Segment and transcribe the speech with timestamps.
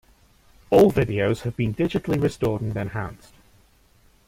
[0.71, 3.35] All videos have been digitally restored and enhanced.